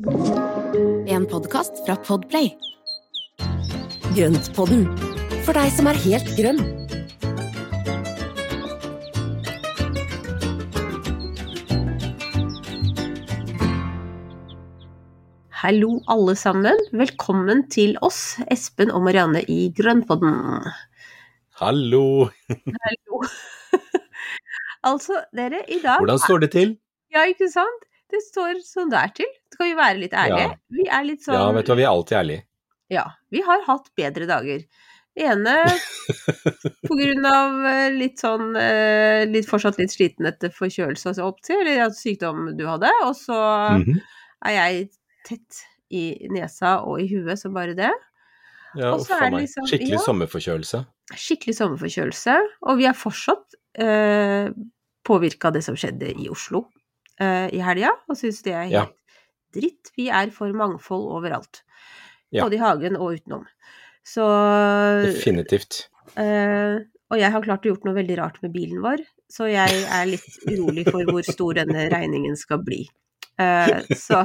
[0.00, 2.46] En podkast fra Podplay.
[4.16, 4.86] Grøntpodden,
[5.44, 6.60] for deg som er helt grønn.
[15.60, 20.64] Hallo alle sammen, velkommen til oss, Espen og Marianne i Grønnpodden.
[21.60, 22.30] Hallo!
[22.48, 23.22] Hallo.
[24.94, 26.76] altså, dere, i dag Hvordan står det til?
[27.12, 27.89] Ja, ikke sant?
[28.10, 29.28] Det står sånn der til.
[29.54, 30.46] Skal vi være litt ærlige?
[30.50, 30.76] Ja.
[30.78, 32.44] Vi er litt sånn Ja, vet du hva, vi er alltid ærlige.
[32.90, 34.64] Ja, vi har hatt bedre dager.
[35.20, 35.54] Ene
[36.88, 41.60] på grunn av eh, litt sånn eh, litt, Fortsatt litt sliten etter forkjølelse og opptil,
[41.66, 42.90] eller sykdom du hadde.
[43.06, 43.38] Og så
[43.78, 44.00] Mhm.
[44.46, 44.90] er jeg
[45.26, 47.90] tett i nesa og i huet som bare det.
[48.78, 50.04] Ja, Og så er det liksom- Skikkelig ja.
[50.06, 50.86] sommerforkjølelse.
[51.14, 52.36] Skikkelig sommerforkjølelse.
[52.62, 54.50] Og vi er fortsatt eh,
[55.04, 56.68] påvirka av det som skjedde i Oslo
[57.20, 58.86] eh, i helga, og syns det er helt Ja.
[59.54, 59.92] dritt.
[59.96, 61.62] Vi er for mangfold overalt.
[62.30, 62.44] Ja.
[62.44, 63.46] Både i hagen og utenom.
[64.06, 64.24] Så
[65.04, 65.88] Definitivt.
[66.16, 69.82] Uh, og jeg har klart å gjort noe veldig rart med bilen vår, så jeg
[69.86, 72.84] er litt urolig for hvor stor denne regningen skal bli.
[73.38, 74.24] Uh, så.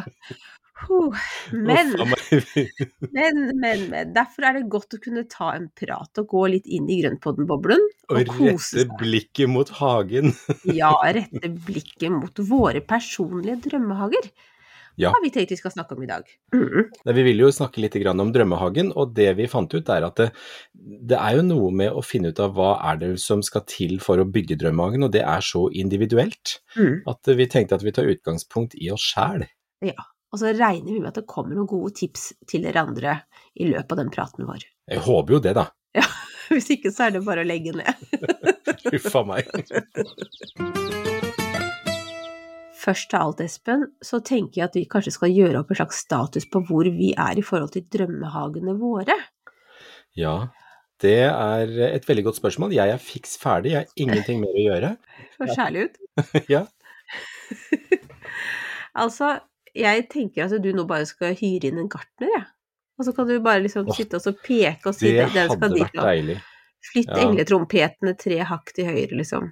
[1.52, 1.94] Men,
[3.16, 4.14] men, men, men.
[4.16, 7.86] Derfor er det godt å kunne ta en prat og gå litt inn i grønnpodden-boblen
[8.12, 10.34] Og og rette blikket mot hagen.
[10.82, 14.28] Ja, rette blikket mot våre personlige drømmehager.
[15.00, 15.10] Ja.
[15.12, 16.28] Har vi tenkt vi skal snakke om i dag.
[16.56, 16.86] Mm.
[17.18, 20.30] Vi vil jo snakke litt om drømmehagen, og det vi fant ut er at det,
[21.12, 24.00] det er jo noe med å finne ut av hva er det som skal til
[24.04, 27.04] for å bygge drømmehagen, og det er så individuelt mm.
[27.12, 29.44] at vi tenkte at vi tar utgangspunkt i oss sjæl.
[30.36, 33.12] Og så regner vi med at det kommer noen gode tips til dere andre
[33.56, 34.66] i løpet av den praten vår.
[34.92, 35.64] Jeg håper jo det, da.
[36.52, 38.02] Hvis ikke så er det bare å legge ned.
[38.92, 39.48] Huffa a meg.
[42.82, 46.04] Først av alt, Espen, så tenker jeg at vi kanskje skal gjøre opp en slags
[46.04, 49.16] status på hvor vi er i forhold til drømmehagene våre.
[50.20, 50.36] Ja,
[51.00, 52.76] det er et veldig godt spørsmål.
[52.76, 54.96] Jeg er fiks ferdig, jeg har ingenting mer å gjøre.
[55.40, 56.00] Så kjærlig ut.
[56.52, 56.66] Ja.
[58.96, 59.38] Altså,
[59.76, 62.46] jeg tenker at du nå bare skal hyre inn en gartner, jeg.
[62.98, 65.50] Og så kan du bare liksom Åh, sitte og så peke og si Det skal
[65.52, 65.84] hadde dit.
[65.84, 66.38] vært deilig.
[66.94, 67.22] Flytt Ja.
[67.26, 69.52] engletrompetene tre hakk til høyre, liksom.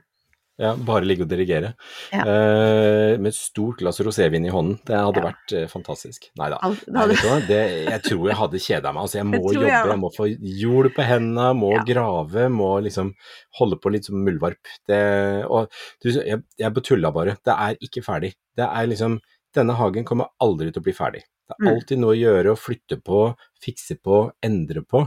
[0.62, 1.72] Ja, bare ligge og dirigere.
[2.14, 2.22] Ja.
[2.30, 4.78] Eh, med et stort glass rosévin i hånden.
[4.86, 5.32] Det hadde Ja.
[5.32, 6.30] vært eh, fantastisk.
[6.38, 6.60] Nei da.
[6.62, 7.48] Det hadde-?
[7.48, 9.02] Det, jeg tror jeg hadde kjeda meg.
[9.02, 10.28] Altså, jeg må jeg jobbe, jeg jeg, må få
[10.62, 11.84] jord på hendene, må Ja.
[11.84, 13.14] grave, må liksom
[13.58, 14.62] holde på litt som muldvarp.
[14.88, 15.68] Det, og
[16.04, 17.36] du, jeg, jeg betulla bare.
[17.44, 18.34] Det er ikke ferdig.
[18.56, 19.20] Det er liksom
[19.54, 21.24] Denne hagen kommer aldri til å bli ferdig.
[21.48, 21.74] Det er Mm.
[21.74, 25.04] alltid noe å gjøre, å flytte på, fikse på, endre på.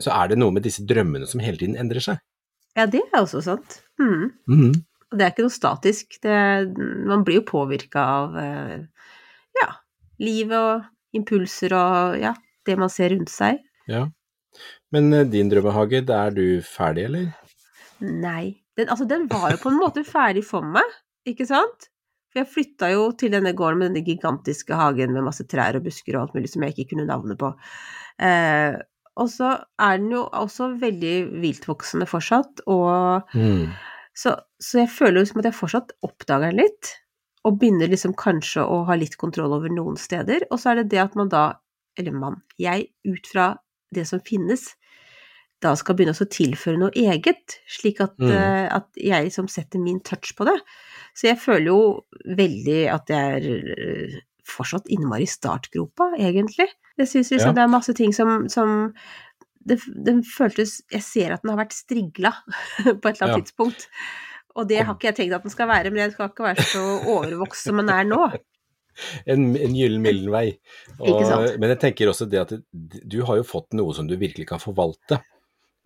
[0.00, 2.18] Så er det noe med disse drømmene som hele tiden endrer seg.
[2.76, 3.78] Ja, det er også sant.
[3.98, 4.32] Mm.
[4.48, 4.72] Mm.
[5.16, 6.18] Det er ikke noe statisk.
[6.20, 6.76] Det,
[7.06, 8.82] man blir jo påvirka av eh,
[9.62, 9.70] ja,
[10.20, 10.84] livet og
[11.16, 12.34] impulser og ja,
[12.66, 13.62] det man ser rundt seg.
[13.88, 14.08] Ja.
[14.92, 17.32] Men eh, din drømmehage, er du ferdig, eller?
[18.00, 18.60] Nei.
[18.76, 20.84] Den, altså, den var jo på en måte ferdig for meg,
[21.24, 21.88] ikke sant?
[22.36, 25.86] For jeg flytta jo til denne gården med denne gigantiske hagen med masse trær og
[25.86, 27.48] busker og alt mulig som jeg ikke kunne navnet på.
[28.20, 28.76] Eh,
[29.16, 33.72] og så er den jo også veldig viltvoksende fortsatt, og Mm.
[34.16, 36.92] Så, så jeg føler jo som at jeg fortsatt oppdager den litt,
[37.44, 40.46] og begynner liksom kanskje å ha litt kontroll over noen steder.
[40.50, 41.44] Og så er det det at man da,
[42.00, 43.50] eller man, jeg ut fra
[43.94, 44.70] det som finnes,
[45.62, 48.30] da skal begynne å tilføre noe eget, slik at, Mm.
[48.30, 50.56] eh, at jeg liksom setter min touch på det.
[51.16, 52.04] Så jeg føler jo
[52.36, 53.46] veldig at jeg er
[53.78, 56.68] eh, fortsatt innmari i startgropa, egentlig.
[56.98, 57.52] Jeg syns liksom Ja.
[57.52, 58.92] det er masse ting som, som
[59.66, 62.32] det, den føltes Jeg ser at den har vært strigla
[63.00, 63.40] på et eller annet Ja.
[63.42, 63.88] tidspunkt.
[64.56, 66.62] Og det har ikke jeg tenkt at den skal være, men jeg skal ikke være
[66.64, 68.20] så overvokst som den er nå.
[69.28, 70.54] En, en gyllen middelvei.
[71.04, 71.58] Ikke Og-?
[71.60, 74.58] Men jeg tenker også det at du har jo fått noe som du virkelig kan
[74.58, 75.18] forvalte.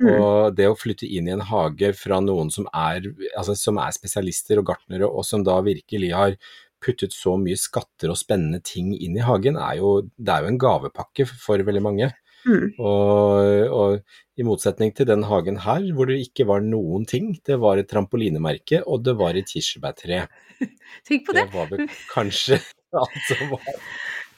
[0.00, 0.14] Mm.
[0.16, 3.04] Og det å flytte inn i en hage fra noen som er,
[3.36, 6.36] altså, som er spesialister og gartnere, og som da virkelig har
[6.80, 10.52] puttet så mye skatter og spennende ting inn i hagen, er jo, det er jo
[10.54, 12.08] en gavepakke for veldig mange.
[12.48, 12.70] Mm.
[12.80, 17.34] Og, og i motsetning til den hagen her, hvor det ikke var noen ting.
[17.44, 20.22] Det var et trampolinemerke, og det var et kirsebærtre.
[21.06, 21.44] Tenk på det.
[21.50, 22.56] Det var vel kanskje
[23.02, 23.68] alt som var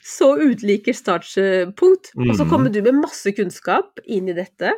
[0.03, 2.11] Så ulike startpunkt.
[2.19, 2.51] Og så Mhm.
[2.51, 4.73] kommer du med masse kunnskap inn i dette,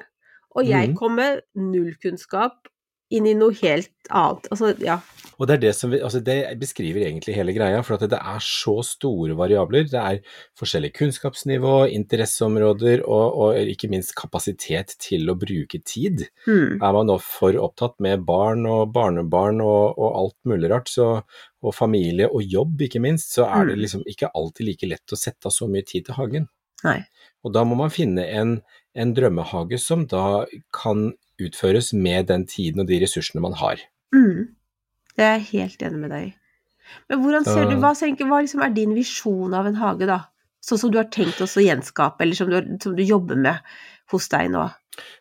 [0.55, 0.97] og jeg Mhm.
[0.97, 2.69] kommer med null kunnskap
[3.11, 4.49] inn i noe helt annet.
[4.51, 4.99] Altså, ja.
[5.39, 8.19] Og det er det som vi, altså det beskriver egentlig hele greia, for at det
[8.19, 9.85] er så store variabler.
[9.91, 10.21] Det er
[10.59, 16.27] forskjellig kunnskapsnivå, interesseområder og, og ikke minst kapasitet til å bruke tid.
[16.47, 16.81] Mm.
[16.83, 21.23] Er man nå for opptatt med barn og barnebarn og, og alt mulig rart, så
[21.65, 23.81] og familie og jobb, ikke minst, så er det Mm.
[23.85, 26.49] liksom ikke alltid like lett å sette av så mye tid til hagen.
[26.85, 26.99] Nei.
[27.45, 28.61] Og da må man finne en,
[28.95, 30.45] en drømmehage som da
[30.75, 31.13] kan
[31.43, 33.83] utføres med den tiden og de ressursene man har.
[34.15, 34.55] Mm.
[35.15, 36.33] Det er jeg helt enig med deg i.
[37.09, 40.21] Men hvordan ser du, hva, tenker, hva liksom er din visjon av en hage, da?
[40.65, 43.75] Sånn som du har tenkt oss å gjenskape, eller som du, som du jobber med
[44.13, 44.67] hos deg nå?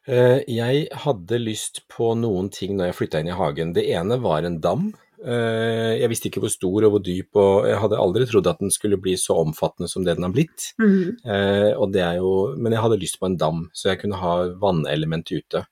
[0.08, 3.74] Eh, Jeg hadde lyst på noen ting når jeg flytta inn i hagen.
[3.76, 4.92] Det ene var en dam.
[5.24, 8.60] Eh, Jeg visste ikke hvor stor og hvor dyp, og jeg hadde aldri trodd at
[8.60, 10.74] den skulle bli så omfattende som det den har blitt.
[10.81, 11.16] Mm.
[11.24, 14.20] Eh, og det er jo, men jeg hadde lyst på en dam, så jeg kunne
[14.20, 15.64] ha vannelement ute.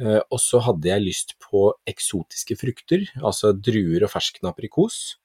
[0.00, 5.16] Eh, og så hadde jeg lyst på eksotiske frukter, altså druer og fersken aprikos.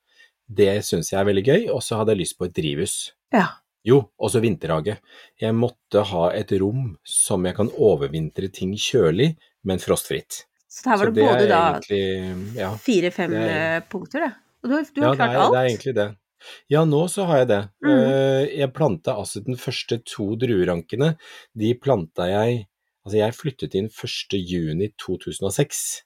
[0.51, 1.61] Det syns jeg er veldig gøy.
[1.71, 2.95] Og så hadde jeg lyst på et drivhus.
[3.31, 3.47] Ja.
[3.87, 4.97] Jo, også vinterhage.
[5.41, 9.31] Jeg måtte ha et rom som jeg kan overvintre ting kjølig,
[9.65, 10.43] men frostfritt.
[10.71, 14.31] Så her var Så det både da egentlig Ja, fire-fem eh, punkter, det.
[14.63, 15.53] Og du, har- ja klart det, er, alt?
[15.55, 16.09] det er egentlig det.
[16.73, 17.61] Ja, nå så har jeg det.
[17.85, 17.91] Mm.
[17.91, 21.15] Eh, Jeg planta altså den første to druerankene.
[21.57, 22.67] De planta jeg
[23.01, 24.37] Altså, jeg flyttet inn 1.
[24.45, 26.03] juni 2006,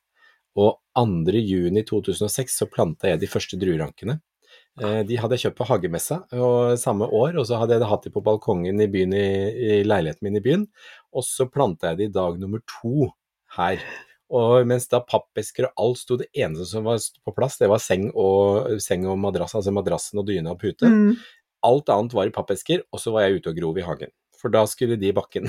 [0.55, 1.33] og 2.
[1.43, 4.21] juni 2006 så planta jeg de første druerankene.
[4.79, 7.89] Eh, De hadde jeg kjøpt på hagemessa og samme år, og så hadde jeg det
[7.91, 10.63] hatt de på balkongen i, byen i, i leiligheten min i byen.
[11.11, 13.09] Og så planta jeg de dag nummer to
[13.57, 13.83] her.
[14.33, 17.81] Og mens da pappesker og alt sto, det eneste som var på plass, det var
[17.83, 20.89] seng og, seng og madrass, altså madrassen og dyna og pute.
[20.89, 21.13] Mm.
[21.65, 24.13] Alt annet var i pappesker, og så var jeg ute og grov i hagen.
[24.41, 25.45] For da skulle de i bakken.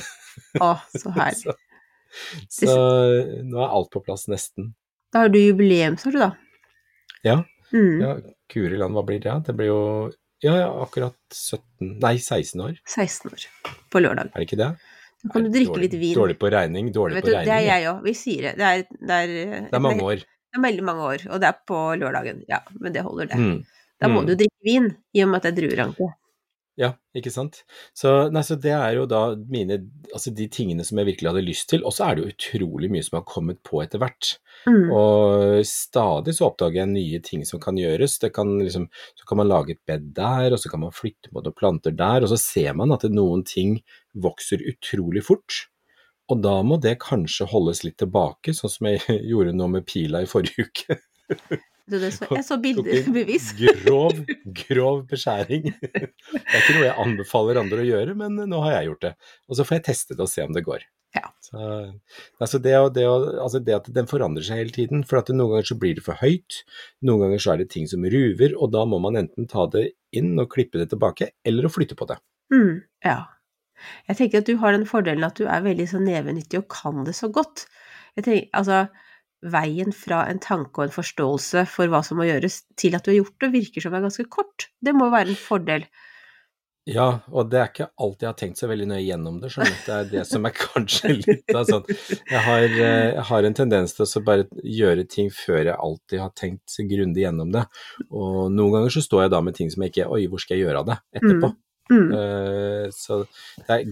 [0.61, 1.57] Å, så herlig.
[2.49, 2.77] så, så
[3.49, 4.75] nå er alt på plass, nesten.
[5.13, 6.31] Da har du jubileum, sa du da.
[7.25, 7.41] Ja.
[7.73, 7.97] Mm.
[8.03, 8.13] Ja,
[8.53, 9.35] Kuri land, hva blir det?
[9.49, 9.81] Det blir jo
[10.45, 13.47] ja, ja, akkurat 17 Nei, 16 år, 16 år
[13.91, 14.29] på lørdag.
[14.35, 14.69] er det ikke det?
[15.27, 16.15] Da kan du drikke dårlig, litt vin.
[16.17, 18.03] Dårlig på regning, dårlig Vet på du, det er jeg òg.
[18.07, 18.53] Vi sier det.
[18.61, 19.33] Det er, det er,
[19.71, 20.23] Det er mange år.
[20.23, 22.45] Det er veldig mange år, og det er på lørdagen.
[22.49, 23.37] Ja, men det holder, det.
[23.41, 23.59] Mm.
[24.01, 24.27] Da må Mm.
[24.29, 24.87] du drikke vin,
[25.17, 26.09] i og med at det er drueranke.
[26.77, 27.63] Ja, ikke sant.
[27.97, 29.79] Så, nei, så det er jo da mine
[30.13, 31.85] Altså de tingene som jeg virkelig hadde lyst til.
[31.89, 34.35] Og så er det jo utrolig mye som har kommet på etter hvert.
[34.69, 34.91] Mm.
[34.93, 38.19] Og stadig så oppdager jeg nye ting som kan gjøres.
[38.23, 41.33] Det kan liksom, så kan man lage et bed der, og så kan man flytte
[41.33, 43.79] på noen planter der, og så ser man at noen ting
[44.13, 45.67] vokser utrolig fort.
[46.33, 49.01] Og da må det kanskje holdes litt tilbake, sånn som jeg
[49.31, 51.01] gjorde nå med pila i forrige uke.
[51.87, 53.53] Du, det så, jeg så bildebevis.
[53.85, 54.19] Grov,
[54.67, 55.69] grov beskjæring.
[55.87, 59.13] Det er ikke noe jeg anbefaler andre å gjøre, men nå har jeg gjort det.
[59.47, 60.83] Og så får jeg teste det og se om det går.
[61.17, 61.31] Ja.
[61.41, 61.59] Så,
[62.43, 65.05] altså det, det, altså det at den forandrer seg hele tiden.
[65.07, 66.61] For at noen ganger så blir det for høyt,
[67.07, 69.89] noen ganger så er det ting som ruver, og da må man enten ta det
[70.17, 72.19] inn og klippe det tilbake, eller å flytte på det.
[72.55, 73.19] Mm, ja.
[74.09, 77.05] Jeg tenker at du har den fordelen at du er veldig så nevenyttig og kan
[77.07, 77.67] det så godt.
[78.17, 78.87] Jeg tenker, altså,
[79.45, 83.13] veien fra en tanke og en forståelse for hva som må gjøres, til at du
[83.13, 84.69] har gjort det, virker som er ganske kort.
[84.81, 85.89] Det må være en fordel.
[86.87, 89.79] Ja, og det er ikke alltid jeg har tenkt så veldig nøye gjennom det, skjønner.
[89.83, 93.57] Det er det som er kanskje litt av sånn Jeg har, eh, jeg har en
[93.59, 97.65] tendens til å bare gjøre ting før jeg alltid har tenkt grundig gjennom det.
[98.07, 100.61] Og noen ganger så står jeg da med ting som jeg ikke Oi, hvor skal
[100.61, 101.51] jeg gjøre av det etterpå?
[101.51, 101.59] Mm.
[101.91, 103.21] Eh, så
[103.67, 103.83] det er,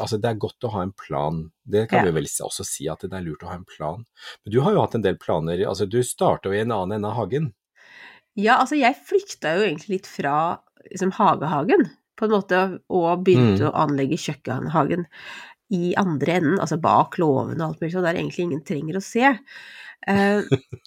[0.00, 1.50] altså det er godt å ha en plan.
[1.64, 2.10] Det kan Ja.
[2.10, 4.04] vi vel også si, at det er lurt å ha en plan.
[4.44, 5.62] Men du har jo hatt en del planer.
[5.66, 7.52] altså Du starta jo i en annen ende av hagen.
[8.36, 10.58] Ja, altså jeg flykta jo egentlig litt fra
[10.90, 13.70] liksom hagehagen, på en måte, og begynte Mm.
[13.70, 15.06] å anlegge kjøkkenhagen
[15.70, 19.02] i andre enden, altså bak låven og alt mulig sånt, der egentlig ingen trenger å
[19.02, 19.38] se.
[20.06, 20.42] Uh,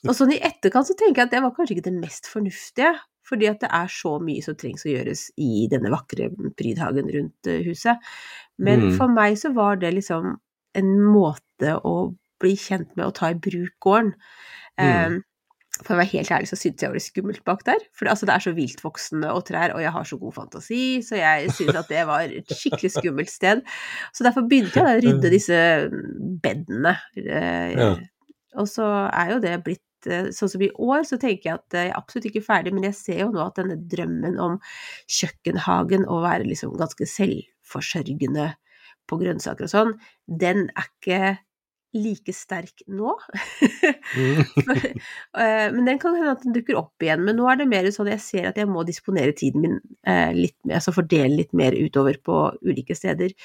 [0.07, 2.93] og sånn i etterkant så tenker jeg at det var kanskje ikke det mest fornuftige,
[3.27, 7.48] fordi at det er så mye som trengs å gjøres i denne vakre prydhagen rundt
[7.51, 8.00] eh, huset.
[8.57, 8.91] Men Mm.
[8.98, 10.36] for meg så var det liksom
[10.77, 14.13] en måte å bli kjent med å ta i bruk gården.
[14.79, 15.05] Mm.
[15.17, 15.24] Um,
[15.84, 17.84] for å være helt ærlig så syntes jeg det var skummelt bak der.
[17.93, 20.79] For det, altså, det er så viltvoksende og trær, og jeg har så god fantasi,
[21.05, 23.62] så jeg syntes at det var et skikkelig skummelt sted.
[24.13, 25.60] Så derfor begynte jeg da å rydde disse
[26.41, 26.96] bedene.
[27.17, 27.91] eh, Ja.
[28.57, 29.84] Og så er jo det blitt
[30.35, 32.97] Sånn som i år, så tenker jeg at jeg er absolutt ikke ferdig, men jeg
[32.99, 34.59] ser jo nå at denne drømmen om
[35.19, 38.51] kjøkkenhagen, å være liksom ganske selvforsørgende
[39.07, 39.93] på grønnsaker og sånn,
[40.27, 41.19] den er ikke
[42.03, 43.15] like sterk nå.
[44.15, 44.43] Mm.
[45.37, 47.21] Eh, men den kan hende at den dukker opp igjen.
[47.27, 49.75] Men nå er det mer sånn jeg ser at jeg må disponere tiden min
[50.07, 53.35] eh, litt mer, altså fordele litt mer utover på ulike steder.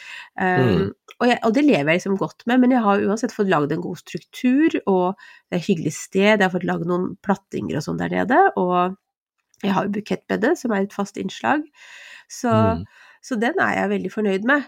[0.41, 0.89] Mm.
[1.19, 3.75] og, jeg, og det lever jeg liksom godt med, men jeg har uansett fått lagd
[3.75, 7.79] en god struktur, og det er et hyggelig sted, jeg har fått lagd noen plattinger
[7.79, 8.97] og sånn der nede, og
[9.63, 11.67] jeg har jo bukettbedet, som er et fast innslag.
[12.31, 12.87] Så, Mm.
[13.23, 14.65] så den er jeg veldig fornøyd med.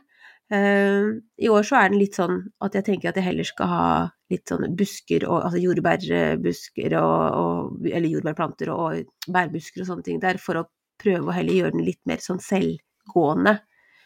[0.53, 1.07] Eh,
[1.41, 3.85] I år så er den litt sånn at jeg tenker at jeg heller skal ha
[4.31, 10.21] litt sånne busker, og, altså jordbærbusker og, og Eller jordbærplanter og bærbusker og sånne ting
[10.21, 10.67] der, for å
[11.01, 13.61] prøve å heller gjøre den litt mer sånn selvgående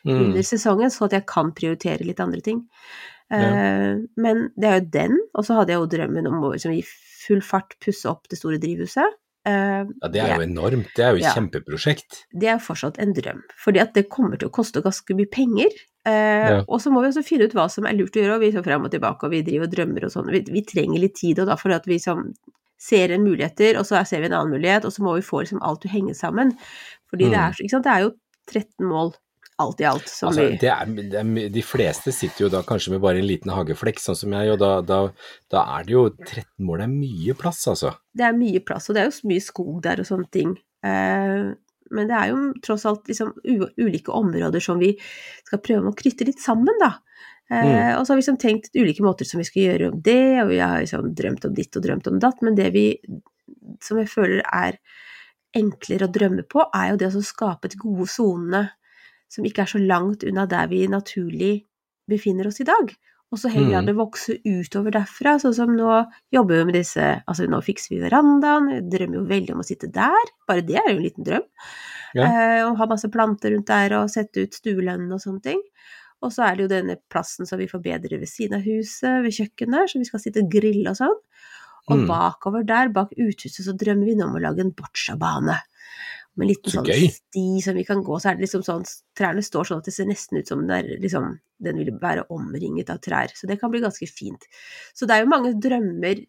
[0.06, 0.14] Mm.
[0.28, 2.60] under sesongen, så at jeg kan prioritere litt andre ting.
[3.34, 3.40] Ja.
[3.50, 6.70] Eh, men det er jo den, og så hadde jeg jo drømmen om å liksom,
[6.78, 6.84] i
[7.26, 9.18] full fart pusse opp det store drivhuset.
[9.44, 10.94] Eh, Ja, det er jo enormt.
[10.94, 11.34] Det er jo et Ja.
[11.34, 12.22] kjempeprosjekt.
[12.32, 15.74] det er fortsatt en drøm, fordi at det kommer til å koste ganske mye penger.
[16.06, 16.60] Eh, Ja.
[16.68, 18.52] Og så må vi også finne ut hva som er lurt å gjøre, og vi
[18.52, 20.30] så frem og tilbake, og vi driver og drømmer og sånn.
[20.32, 22.32] Vi, vi trenger litt tid, og da fordi at vi som
[22.80, 25.42] ser en muligheter, og så ser vi en annen mulighet, og så må vi få
[25.42, 26.54] liksom alt til å henge sammen.
[27.10, 27.48] Fordi det, Mm.
[27.48, 27.84] er, ikke sant?
[27.84, 28.12] det er jo
[28.48, 29.14] 13 mål
[29.58, 32.62] alt i alt som Altså, vi det er, det er, de fleste sitter jo da
[32.62, 35.00] kanskje med bare en liten hageflekk, sånn som jeg, og da, da,
[35.50, 37.96] da er det jo 13 mål, det er mye plass, altså.
[38.14, 40.54] det er mye plass, og det er jo mye skog der og sånne ting.
[40.86, 41.50] Eh,
[41.94, 44.92] men det er jo tross alt liksom ulike områder som vi
[45.46, 46.94] skal prøve å knytte litt sammen, da.
[47.50, 50.42] Eh, Og så har vi liksom tenkt ulike måter som vi skal gjøre om det,
[50.42, 52.86] og vi har liksom drømt om ditt og drømt om datt, men det vi
[53.84, 54.78] som jeg føler er
[55.56, 58.66] enklere å drømme på, er jo det å skape et gode sonene
[59.32, 61.64] som ikke er så langt unna der vi naturlig
[62.08, 62.92] befinner oss i dag.
[63.30, 63.86] Og så heller la Mm.
[63.86, 68.00] det vokse utover derfra, sånn som nå jobber vi med disse Altså nå fikser vi
[68.00, 71.24] verandaen, jeg drømmer jo veldig om å sitte der, bare det er jo en liten
[71.24, 71.44] drøm.
[72.14, 72.24] Ja.
[72.24, 75.60] Eh, og ha masse planter rundt der og sette ut stuelønnen og sånne ting.
[76.22, 79.30] Og så er det jo denne plassen som vi forbedrer ved siden av huset, ved
[79.36, 81.18] kjøkkenet, så vi skal sitte og grille og sånn.
[81.90, 82.06] Og Mm.
[82.08, 85.58] bakover der, bak uthuset, så drømmer vi nå om å lage en boccia-bane.
[86.38, 87.08] Med en liten Så sånn gøy.
[87.10, 88.84] sti som vi kan gå, så er det liksom sånn
[89.18, 91.32] Trærne står sånn at det ser nesten ut som den, er, liksom,
[91.66, 93.32] den vil være omringet av trær.
[93.34, 94.46] Så det kan bli ganske fint.
[94.94, 96.22] Så det er jo mange drømmer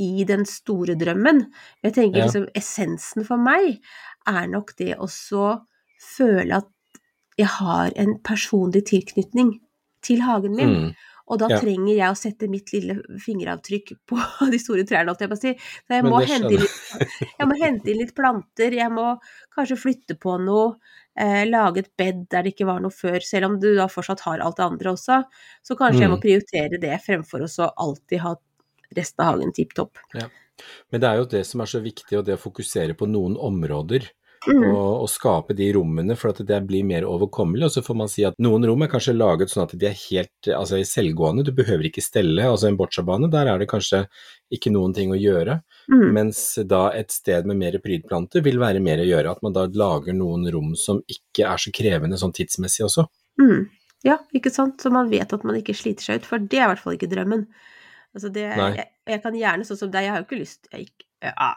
[0.00, 1.42] i den store drømmen.
[1.84, 2.24] Jeg tenker Ja.
[2.30, 3.80] liksom essensen for meg
[4.26, 5.60] er nok det å så
[6.16, 6.68] føle at
[7.36, 9.58] jeg har en personlig tilknytning
[10.02, 10.74] til hagen min.
[10.88, 10.94] Mm.
[11.30, 11.58] Og da Ja.
[11.60, 14.16] trenger jeg å sette mitt lille fingeravtrykk på
[14.52, 15.52] de store trærne, holdt jeg på å si.
[15.86, 16.66] Så jeg må, hente inn,
[17.38, 19.06] jeg må hente inn litt planter, jeg må
[19.54, 20.74] kanskje flytte på noe,
[21.16, 24.24] eh, lage et bed der det ikke var noe før, selv om du da fortsatt
[24.26, 25.20] har alt det andre også.
[25.62, 26.24] Så kanskje jeg må Mm.
[26.26, 28.34] prioritere det fremfor å så alltid ha
[28.96, 29.98] resten av hagen tipp topp.
[30.90, 33.36] Men det er jo det som er så viktig, og det å fokusere på noen
[33.40, 34.10] områder.
[34.48, 34.62] Mm.
[34.70, 37.66] Og, og skape de rommene for at det blir mer overkommelig.
[37.66, 39.98] Og så får man si at noen rom er kanskje laget sånn at de er
[40.06, 42.46] helt altså, selvgående, du behøver ikke stelle.
[42.48, 44.06] Altså en boccia-bane, der er det kanskje
[44.54, 45.58] ikke noen ting å gjøre.
[45.92, 46.06] Mm.
[46.16, 49.36] Mens da et sted med mer prydplanter vil være mer å gjøre.
[49.36, 53.06] At man da lager noen rom som ikke er så krevende sånn tidsmessig også.
[53.40, 53.68] Mm.
[54.06, 54.80] Ja, ikke sant?
[54.80, 56.96] Så man vet at man ikke sliter seg ut, for det er i hvert fall
[56.96, 57.44] ikke drømmen.
[58.16, 60.88] Altså det, jeg, jeg kan gjerne, sånn som deg, jeg har jo ikke lyst jeg,
[60.88, 61.50] ikke- ja,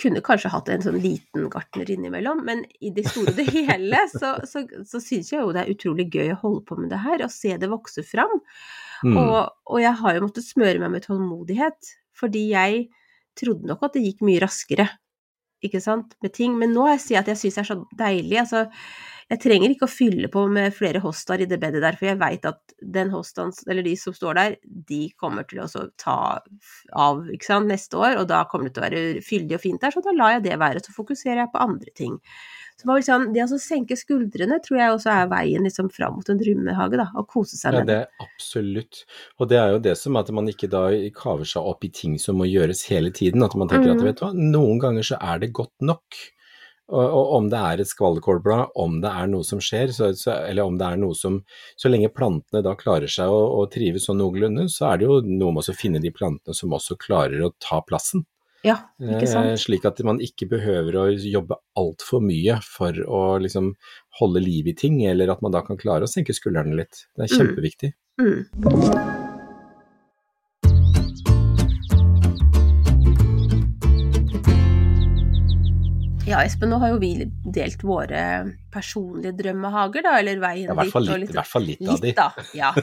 [0.00, 4.00] Kunne kanskje hatt en sånn liten gartner innimellom, men i det store og det hele
[4.12, 7.00] så, så, så syns jeg jo det er utrolig gøy å holde på med det
[7.02, 8.36] her, og se det vokse fram.
[9.04, 9.16] Mm.
[9.18, 12.84] Og, og jeg har jo måttet smøre meg med tålmodighet, fordi jeg
[13.38, 14.86] trodde nok at det gikk mye raskere,
[15.64, 16.54] ikke sant, med ting.
[16.60, 18.38] Men nå har jeg at jeg syns det er så deilig.
[18.44, 18.64] Altså,
[19.34, 22.20] jeg trenger ikke å fylle på med flere hostaer i det bedet der, for jeg
[22.22, 24.56] veit at den hostaen, eller de som står der,
[24.88, 25.68] de kommer til å
[26.00, 26.16] ta
[26.94, 29.80] av ikke sant, neste år, og da kommer det til å være fyldig og fint
[29.84, 32.18] der, så da lar jeg det være, så fokuserer jeg på andre ting.
[32.74, 36.30] Så bare liksom, det å senke skuldrene tror jeg også er veien liksom fram mot
[36.32, 38.08] en drømmehage, da, og kose seg med det Ja, det.
[38.18, 39.04] er absolutt.
[39.38, 42.18] Og det er jo det som at man ikke da kaver seg opp i ting
[42.18, 43.42] som må gjøres hele tiden.
[43.46, 44.08] At man tenker at Mhm.
[44.10, 46.02] vet du hva, noen ganger så er det godt nok.
[46.92, 50.34] Og, og om det er et skvallerkålblad, om det er noe som skjer, så, så,
[50.50, 51.38] eller om det er noe som
[51.80, 55.18] Så lenge plantene da klarer seg å, å trives sånn noenlunde, så er det jo
[55.24, 58.26] noe med å finne de plantene som også klarer å ta plassen.
[58.64, 63.74] Ja, ikke Eh, slik at man ikke behøver å jobbe altfor mye for å liksom
[64.20, 67.04] holde liv i ting, eller at man da kan klare å senke skuldrene litt.
[67.16, 67.36] Det er Mm.
[67.40, 67.92] kjempeviktig.
[68.20, 68.46] Mm.
[68.64, 69.23] Ja,
[76.44, 77.10] Espen, nå har jo vi
[77.54, 78.20] delt våre
[78.72, 80.94] personlige drømmehager, da, eller veien Ja, dit.
[80.94, 82.06] Litt, litt, i hvert fall litt av de.
[82.10, 82.28] Litt, da.
[82.56, 82.70] Ja.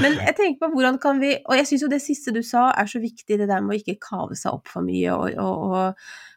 [0.00, 2.68] Men jeg tenker på hvordan kan vi Og jeg syns jo det siste du sa
[2.78, 5.10] er så viktig, det der med å ikke kave seg opp for mye.
[5.14, 5.86] Og, og, og,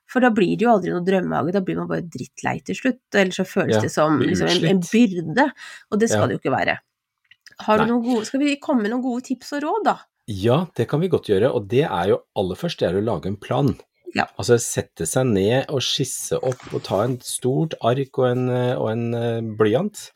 [0.09, 3.03] for da blir det jo aldri noe drømmehage, da blir man bare drittlei til slutt.
[3.13, 5.45] Eller så føles Ja, det som liksom, en, en byrde,
[5.91, 6.29] og det skal Ja.
[6.31, 6.75] det jo ikke være.
[7.63, 9.95] Har du noen gode, skal vi komme med noen gode tips og råd, da?
[10.31, 13.03] Ja, det kan vi godt gjøre, og det er jo aller først det er å
[13.03, 13.73] lage en plan.
[14.17, 14.27] Ja.
[14.37, 18.73] Altså sette seg ned og skisse opp og ta en stort ark og en, eh,
[18.77, 20.07] og en eh, blyant.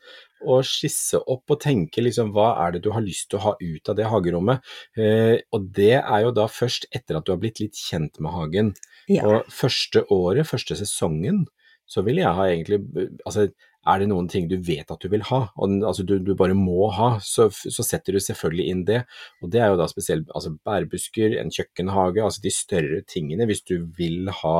[0.46, 3.54] Og skisse opp og tenke liksom hva er det du har lyst til å ha
[3.58, 4.62] ut av det hagerommet.
[4.94, 8.36] Eh, og det er jo da først etter at du har blitt litt kjent med
[8.36, 8.74] hagen.
[9.10, 9.26] Ja.
[9.26, 11.46] Og første året, første sesongen,
[11.88, 12.82] så ville jeg ha egentlig
[13.24, 13.48] Altså,
[13.88, 16.56] er det noen ting du vet at du vil ha, og altså du, du bare
[16.56, 19.02] må ha, så, så setter du selvfølgelig inn det.
[19.42, 23.48] Og det er jo da spesielt altså bærbusker, en kjøkkenhage, altså de større tingene.
[23.48, 24.58] Hvis du vil ha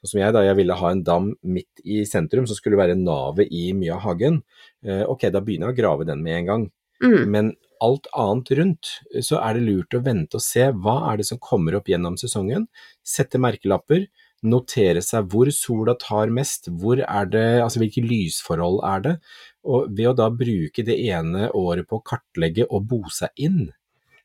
[0.00, 0.40] Sånn som jeg, da.
[0.46, 4.06] Jeg ville ha en dam midt i sentrum som skulle være navet i mye av
[4.06, 4.38] hagen.
[4.80, 6.64] Eh, ok, da begynner jeg å grave den med en gang.
[7.04, 7.18] Mm.
[7.34, 7.50] Men
[7.84, 11.40] alt annet rundt, så er det lurt å vente og se hva er det som
[11.42, 12.64] kommer opp gjennom sesongen.
[13.04, 14.06] Sette merkelapper,
[14.42, 19.14] notere seg hvor sola tar mest, hvor er det, altså hvilke lysforhold er det.
[19.68, 23.68] Og ved å da bruke det ene året på å kartlegge og bo seg inn,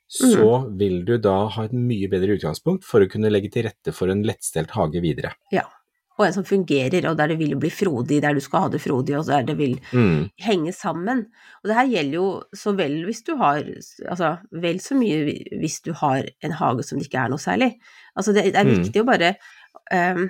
[0.07, 3.91] så vil du da ha et mye bedre utgangspunkt for å kunne legge til rette
[3.95, 5.34] for en lettstelt hage videre.
[6.15, 8.79] Og en som fungerer, og der det vil bli frodig, der du skal ha det
[8.79, 11.25] frodig, og der det vil Mm, henge sammen.
[11.60, 13.65] Og det her gjelder jo så vel hvis du har
[14.07, 15.25] Altså vel så mye
[15.60, 17.74] hvis du har en hage som det ikke er noe særlig.
[18.15, 18.77] Altså det er Mm.
[18.79, 19.36] viktig å bare
[19.93, 20.29] ehm,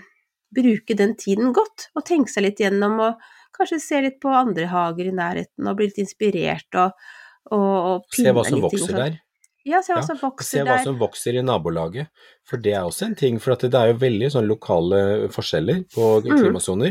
[0.55, 4.69] bruke den tiden godt, og tenke seg litt gjennom, og kanskje se litt på andre
[4.71, 7.07] hager i nærheten, og bli litt inspirert, og,
[7.51, 9.21] og, og se hva som vokser ting vokser der.
[9.65, 10.45] Ja, se hva som og der.
[10.45, 10.83] se hva der.
[10.85, 12.11] som vokser i nabolaget,
[12.45, 13.39] for det er også en ting.
[13.41, 14.99] For at det er jo veldig sånn lokale
[15.33, 16.09] forskjeller på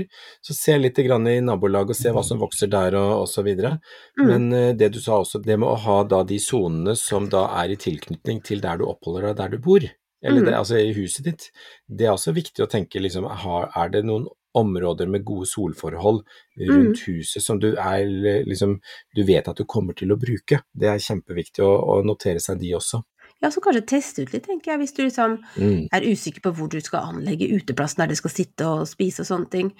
[0.03, 0.09] Mm.
[0.43, 3.35] Så se litt i nabolaget og se hva som vokser der og, osv.
[3.37, 3.77] så videre.
[4.19, 4.27] Mm.
[4.27, 7.47] Men eh, det du sa også, det med å ha da de sonene som da
[7.63, 9.87] er i tilknytning til der du oppholder deg, der du bor,
[10.25, 10.47] eller Mm.
[10.47, 11.51] det, altså i huset ditt,
[11.89, 16.23] det er også viktig å tenke liksom, er det noen områder med gode solforhold
[16.69, 17.07] rundt Mm.
[17.07, 18.05] huset som du er
[18.47, 18.81] liksom,
[19.15, 20.61] du vet at du kommer til å bruke.
[20.75, 23.03] Det er kjempeviktig å, å notere seg de også.
[23.43, 25.89] Ja, så kanskje teste ut litt, tenker jeg, hvis du liksom Mm.
[25.93, 29.27] er usikker på hvor du skal anlegge uteplassen der du skal sitte og spise og
[29.27, 29.73] sånne ting,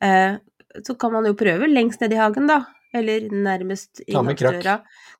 [0.00, 0.38] eh,
[0.82, 2.64] så kan man jo prøve lengst ned i hagen, da.
[2.92, 4.74] Eller nærmest inngangsdøra.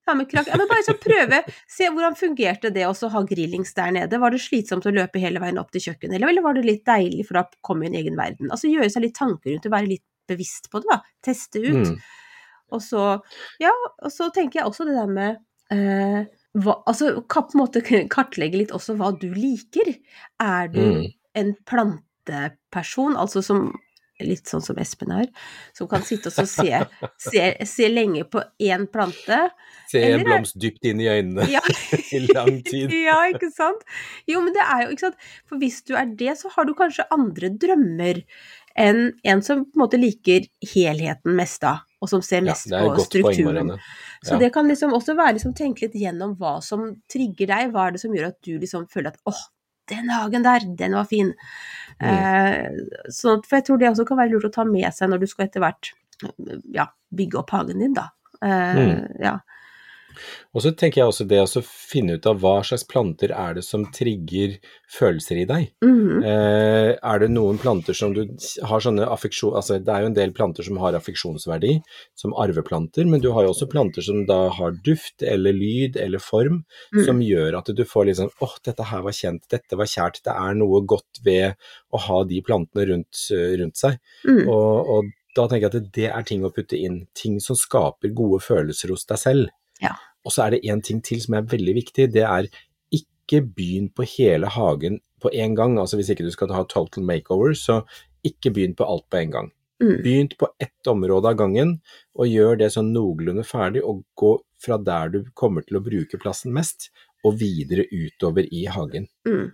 [0.05, 0.49] Ta med krakk.
[0.51, 1.39] Ja, men bare så prøve.
[1.77, 4.19] Se hvordan fungerte det å ha grillings der nede.
[4.21, 6.85] Var det slitsomt å løpe hele veien opp til kjøkkenet, eller, eller var det litt
[6.89, 8.51] deilig, for da kom jo en egen verden?
[8.53, 11.01] Altså gjøre seg litt tanker rundt det, være litt bevisst på det, da.
[11.25, 11.95] Teste ut.
[11.95, 11.97] Mm.
[12.73, 13.07] Og så,
[13.61, 15.41] ja, og så tenker jeg også det der med
[15.75, 16.23] eh,
[16.61, 17.83] hva, altså på en måte
[18.15, 19.95] kartlegge litt også hva du liker.
[20.43, 21.03] Er du Mm.
[21.41, 23.73] en planteperson, altså som
[24.21, 25.29] litt sånn som Espen er,
[25.77, 26.81] som kan sitte og så se,
[27.19, 29.39] se, se lenge på én plante?
[29.91, 31.63] Se en blomst dypt inn i øynene Ja.
[32.17, 32.93] i lang tid.
[33.09, 33.83] ja, ikke sant?
[34.31, 35.17] Jo, men det er jo, ikke sant,
[35.49, 38.23] for hvis du er det, så har du kanskje andre drømmer
[38.79, 42.71] enn en som på en måte liker helheten mest da, og som ser Ja, mest
[42.71, 43.75] et på godt poeng, strukturen.
[44.23, 44.39] Så Ja.
[44.45, 47.97] det kan liksom også være liksom tenke litt gjennom hva som trigger deg, hva er
[47.99, 49.43] det som gjør at du liksom føler at åh,
[49.91, 51.33] den hagen der, den var fin.
[51.99, 52.09] Mm.
[52.09, 52.69] Eh,
[53.11, 55.27] så, for jeg tror det også kan være lurt å ta med seg når du
[55.31, 55.93] skal etter hvert
[56.75, 58.11] ja, bygge opp hagen din, da.
[58.43, 59.07] Eh, Mm.
[59.23, 59.39] Ja.
[60.53, 63.65] Og så tenker jeg også det å finne ut av hva slags planter er det
[63.67, 64.59] som trigger
[64.93, 65.71] følelser i deg.
[65.85, 66.23] Mm.
[66.29, 68.25] Eh, er det noen planter som du
[68.69, 69.57] har sånne affeksjon...
[69.59, 71.79] Altså det er jo en del planter som har affeksjonsverdi,
[72.19, 76.23] som arveplanter, men du har jo også planter som da har duft eller lyd eller
[76.23, 77.05] form, Mm.
[77.07, 80.21] som gjør at du får litt sånn åh, dette her var kjent, dette var kjært,
[80.27, 81.57] det er noe godt ved
[81.93, 83.99] å ha de plantene rundt, eh, rundt seg.
[84.29, 84.43] Mm.
[84.49, 88.13] Og, og da tenker jeg at det er ting å putte inn, ting som skaper
[88.17, 89.53] gode følelser hos deg selv.
[89.81, 89.95] Ja.
[90.23, 92.51] Og så er det en ting til som er veldig viktig, det er
[92.95, 95.79] ikke begynn på hele hagen på en gang.
[95.81, 97.83] Altså hvis ikke du skal ha total makeover, så
[98.27, 99.51] ikke begynn på alt på en gang.
[99.83, 99.97] Mm.
[100.03, 101.77] Begynn på ett område av gangen,
[102.15, 106.21] og gjør det sånn noenlunde ferdig, og gå fra der du kommer til å bruke
[106.23, 106.93] plassen mest,
[107.27, 109.09] og videre utover i hagen.
[109.27, 109.51] Mm.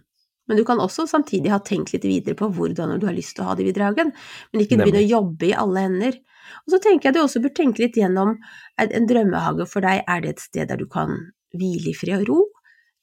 [0.49, 3.45] Men du kan også samtidig ha tenkt litt videre på hvordan du har lyst til
[3.45, 4.13] å ha det i hagen,
[4.53, 6.21] men ikke begynne å jobbe i alle ender.
[6.67, 8.39] Og så tenker jeg du også bør tenke litt gjennom
[8.81, 11.13] en drømmehage for deg, er det et sted der du kan
[11.57, 12.45] hvile i fred og ro?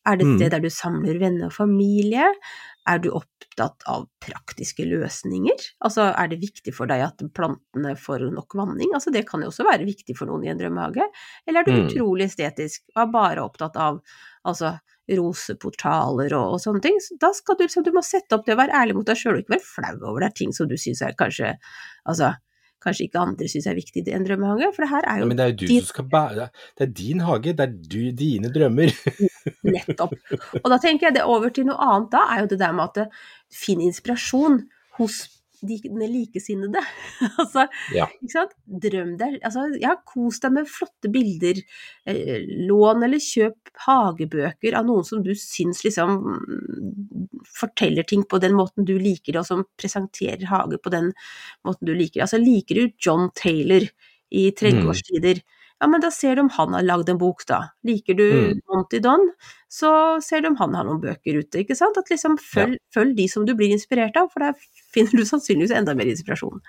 [0.06, 0.38] Er det et Mm.
[0.38, 2.26] sted der du samler venner og familie?
[2.88, 5.58] Er du opptatt av praktiske løsninger?
[5.82, 8.92] Altså, er det viktig for deg at plantene får nok vanning?
[8.94, 11.08] Altså, det kan jo også være viktig for noen i en drømmehage.
[11.48, 11.88] Eller er du Mm.
[11.88, 14.02] utrolig estetisk og er bare opptatt av
[14.46, 14.80] altså,
[15.12, 16.98] roseportaler og, og sånne ting?
[17.04, 19.20] Så da skal du liksom, du må sette opp det og være ærlig mot deg
[19.20, 21.54] sjøl, og ikke være flau over det er ting som du syns er kanskje
[22.06, 22.34] Altså,
[22.86, 25.30] kanskje ikke andre syns er viktig i en drømmehage, for det her er Ja, jo
[25.32, 27.74] men det er jo du din- som skal bære Det er din hage, det er
[27.96, 28.94] du, dine drømmer.
[29.76, 30.14] Nettopp.
[30.64, 32.84] Og da tenker jeg det over til noe annet, da er jo det der med
[32.90, 33.10] at det-
[33.56, 34.62] finn inspirasjon
[35.00, 35.24] hos
[35.70, 36.82] dine likesinnede.
[37.42, 38.08] altså, Ja.
[38.20, 38.54] ikke sant?
[38.66, 41.60] Drøm deg Altså, ja, kos deg med flotte bilder.
[42.08, 48.40] Eh, lån eller kjøp hagebøker av noen som du syns liksom mm, forteller ting på
[48.44, 51.12] den måten du liker det, og som presenterer hage på den
[51.66, 52.26] måten du liker det.
[52.30, 53.86] Altså, liker du John Taylor
[54.36, 55.44] i tredjeårstider?
[55.84, 57.58] Ja, men da ser du om han har lagd en bok, da.
[57.86, 58.62] Liker du Mm.
[58.72, 59.26] Monty Don,
[59.70, 59.90] så
[60.24, 61.98] ser du om han har noen bøker ute, ikke sant?
[62.00, 64.56] At liksom følg, følg de som du blir inspirert av, for der
[64.96, 66.64] finner du sannsynligvis enda mer inspirasjon.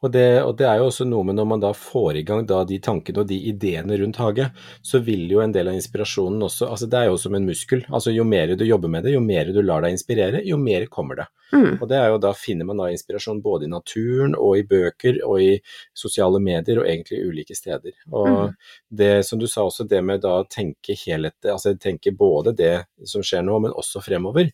[0.00, 2.44] Og det, og det er jo også noe med når man da får i gang
[2.46, 4.48] da de tankene og de ideene rundt hage,
[4.86, 7.82] så vil jo en del av inspirasjonen også altså Det er jo som en muskel.
[7.90, 10.86] altså Jo mer du jobber med det, jo mer du lar deg inspirere, jo mer
[10.86, 11.26] kommer det.
[11.52, 11.82] Mm.
[11.82, 15.18] Og det er jo da finner man da inspirasjon både i naturen og i bøker
[15.26, 15.50] og i
[15.92, 17.92] sosiale medier og egentlig ulike steder.
[18.12, 18.54] Og Mm.
[18.88, 22.84] det som du sa også, det med da å tenke helhet, altså tenke både det
[23.04, 24.50] som skjer nå, men også fremover.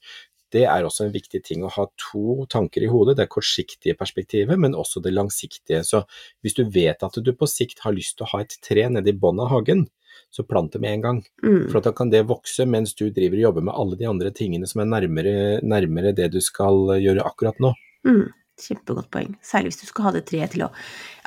[0.52, 3.18] Det er også en viktig ting å ha to tanker i hodet.
[3.18, 5.82] Det er kortsiktige perspektivet, men også det langsiktige.
[5.84, 6.02] Så
[6.44, 9.12] hvis du vet at du på sikt har lyst til å ha et tre nede
[9.12, 9.86] i bunnen av hagen,
[10.30, 11.20] så plant det med en gang.
[11.44, 11.68] Mm.
[11.72, 14.68] For da kan det vokse mens du driver og jobber med alle de andre tingene
[14.68, 17.72] som er nærmere, nærmere det du skal gjøre akkurat nå.
[18.08, 18.26] Mm.
[18.58, 19.36] Kjempegodt poeng.
[19.44, 20.72] Særlig hvis du skal ha det treet til å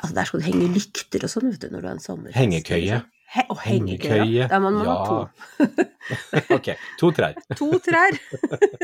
[0.02, 2.32] Altså, der skal du henge lykter og sånn, vet du, når du har en sommer.
[2.34, 2.96] Hengekøye.
[3.32, 4.46] He og hengekøye.
[4.50, 5.68] Da må man ha to.
[6.56, 7.38] Ok, to trær.
[7.60, 8.18] To trær.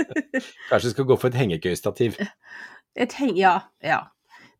[0.71, 2.17] Kanskje skal gå for et hengekøyestativ.
[2.97, 3.37] Et heng...
[3.37, 3.59] Ja.
[3.85, 4.07] Ja.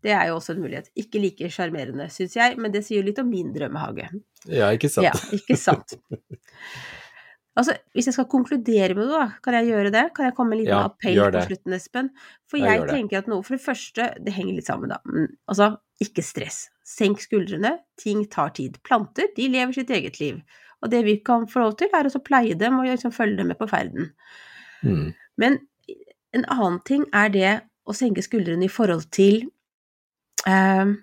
[0.05, 0.93] Det er jo også en mulighet.
[0.99, 4.11] Ikke like sjarmerende, syns jeg, men det sier jo litt om min drømmehage.
[4.47, 5.09] Ja, ikke sant?
[5.09, 5.97] Ja, ikke sant.
[7.59, 10.05] Altså, hvis jeg skal konkludere med noe, kan jeg gjøre det?
[10.15, 12.11] Kan jeg komme med en liten Ja, appell på slutten, Espen?
[12.47, 15.01] For jeg, jeg tenker at noe For det første, det henger litt sammen, da.
[15.09, 16.67] Men, altså, ikke stress.
[16.87, 17.77] Senk skuldrene.
[18.01, 18.79] Ting tar tid.
[18.87, 20.41] Planter, de lever sitt eget liv.
[20.83, 23.51] Og det vi kan få lov til, er å pleie dem og liksom følge dem
[23.51, 24.13] med på ferden.
[24.87, 25.11] Mm.
[25.43, 25.59] Men
[26.37, 27.53] en annen ting er det
[27.89, 29.47] å senke skuldrene i forhold til
[30.47, 30.97] eh,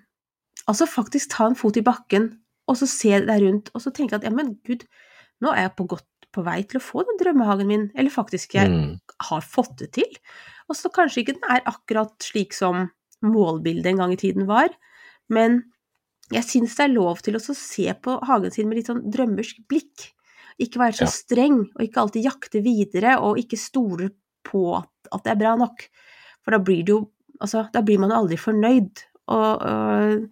[0.66, 2.24] Altså faktisk ta en fot i bakken,
[2.66, 4.82] og så se deg rundt, og så tenke at ja, men gud,
[5.44, 8.56] nå er jeg på godt på vei til å få den drømmehagen min, eller faktisk
[8.58, 8.96] jeg Mm.
[9.28, 10.18] har fått det til.
[10.68, 12.90] Og så kanskje ikke den er akkurat slik som
[13.24, 14.68] målbildet en gang i tiden var,
[15.32, 15.62] men
[16.32, 19.62] jeg syns det er lov til å se på hagen sin med litt sånn drømmersk
[19.70, 20.10] blikk.
[20.58, 21.12] Ikke være så Ja.
[21.12, 24.10] streng, og ikke alltid jakte videre, og ikke stole
[24.44, 25.84] på at, at det er bra nok.
[26.42, 29.02] For da blir det jo Altså, da blir man jo aldri fornøyd.
[29.28, 30.22] Og øh,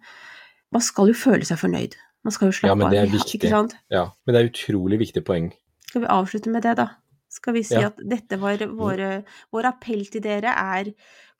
[0.73, 1.93] man skal jo føle seg fornøyd.
[2.25, 3.11] Man skal jo slappe Ja, men det er av.
[3.13, 3.51] viktig.
[3.91, 5.51] Ja, men det er utrolig viktig poeng.
[5.85, 6.87] Skal vi avslutte med det, da?
[7.35, 7.89] Skal vi si Ja.
[7.91, 10.93] at dette var våre, vår appell til dere er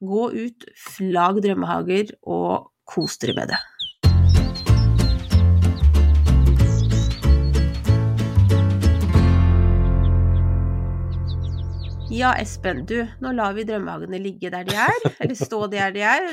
[0.03, 0.65] gå ut,
[0.99, 3.60] lag drømmehager og kos dere med det.
[12.15, 16.04] Ja, Espen, du, nå lar vi drømmehagene ligge der de er, eller stå der de
[16.06, 16.28] er.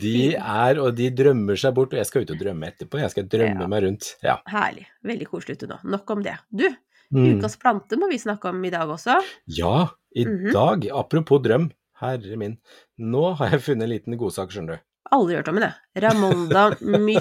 [0.00, 2.98] De er, og de drømmer seg bort, og jeg skal ut og drømme etterpå.
[3.04, 3.68] Jeg skal drømme Ja.
[3.70, 4.08] meg rundt.
[4.24, 4.38] Ja.
[4.50, 4.86] Herlig.
[5.06, 5.78] Veldig koselig ute nå.
[5.84, 6.36] Nok om det.
[6.50, 6.66] Du,
[7.10, 7.38] Mm.
[7.38, 9.14] ukas plante må vi snakke om i dag også.
[9.46, 10.52] ja, i Mhm.
[10.52, 11.70] dag, apropos drøm,
[12.02, 12.58] herre min,
[12.98, 14.78] nå har jeg funnet en liten godsak, skjønner du.
[15.10, 15.74] Aldri hørt om henne.
[15.96, 17.14] Ramonda My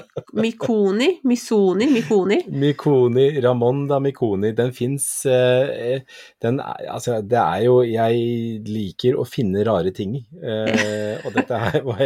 [0.43, 1.09] Mykoni?
[1.27, 2.39] Misoni, Mikoni.
[2.51, 9.65] Mikoni, Ramonda Mikoni, den fins den er, Altså, det er jo Jeg liker å finne
[9.67, 10.17] rare ting.
[10.41, 12.03] Eh, og dette her var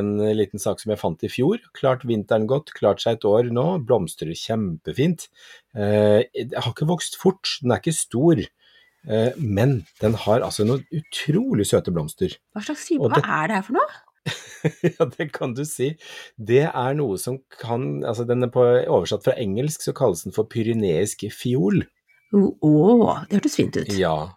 [0.00, 1.60] en liten sak som jeg fant i fjor.
[1.76, 3.66] Klart vinteren godt, klart seg et år nå.
[3.86, 5.28] Blomstrer kjempefint.
[5.74, 8.42] Eh, det har ikke vokst fort, den er ikke stor.
[9.08, 12.36] Eh, men den har altså noen utrolig søte blomster.
[12.54, 13.08] Hva slags type?
[13.14, 14.00] det, Hva er det her for noe?
[14.96, 15.94] ja, det kan du si.
[16.36, 20.36] Det er noe som kan altså den er på, Oversatt fra engelsk så kalles den
[20.36, 21.84] for pyreneisk fiol.
[22.30, 23.90] Å, oh, det hørtes fint ut.
[23.98, 24.32] Ja,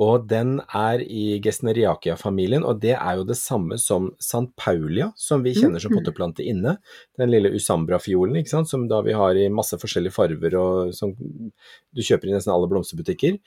[0.00, 5.44] og den er i Gesneriakia-familien, og det er jo det samme som Sant Paulia, som
[5.44, 6.00] vi kjenner som Mhm.
[6.00, 6.78] potteplante inne.
[7.18, 11.14] Den lille Usambra-fiolen, ikke sant, som da vi har i masse forskjellige farver, og som
[11.16, 13.38] du kjøper i nesten alle blomsterbutikker.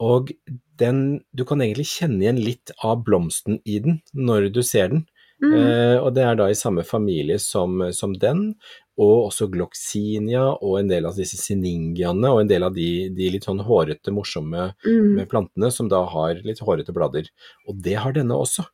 [0.00, 0.30] Og
[0.76, 5.06] den, du kan egentlig kjenne igjen litt av blomsten i den når du ser den.
[5.42, 5.52] Mm.
[5.52, 8.54] Eh, og det er da i samme familie som, som den,
[8.96, 13.28] og også gloxinia og en del av disse siningiaene og en del av de, de
[13.34, 15.26] litt sånn hårete, morsomme Mm.
[15.28, 17.28] plantene som da har litt hårete blader.
[17.68, 18.64] Og det har denne også.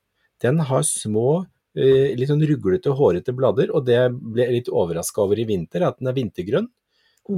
[0.43, 5.23] Den har små, eh, litt sånn ruglete, hårete blader, og det ble jeg litt overraska
[5.25, 6.69] over i vinter, at den er vintergrønn.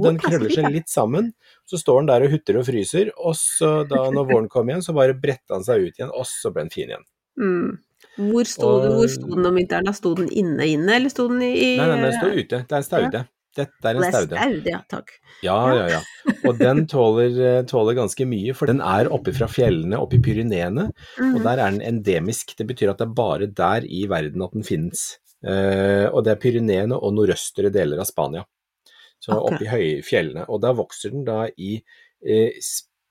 [0.01, 1.33] Den krøller seg litt sammen,
[1.69, 4.81] så står den der og hutter og fryser, og så da når våren kom igjen,
[4.81, 7.05] så bare bretta den seg ut igjen, og så ble den fin igjen.
[7.37, 7.77] Mm.
[8.17, 9.93] Hvor sto, Og- hvor sto den om vinteren?
[9.93, 12.59] Sto den inne inne, eller sto den i, Nei, nei, den står ute.
[12.67, 13.27] Det er en staude.
[13.55, 14.35] Dette er en Det staude.
[14.35, 15.11] staude, ja takk.
[15.43, 16.01] Ja, ja, ja.
[16.45, 20.19] Og den tåler, eh, tåler ganske mye, for den er oppe fra fjellene, oppe i
[20.19, 21.35] Pyreneene, Mm.
[21.35, 22.55] og der er den endemisk.
[22.57, 25.17] Det betyr at det er bare der i verden at den finnes.
[25.45, 28.43] Uh, og det er Pyreneene og nordøstre deler av Spania.
[29.21, 29.53] Så Akkurat.
[29.53, 30.45] oppe i høye fjellene.
[30.49, 31.81] Og da vokser den da i
[32.25, 32.51] eh,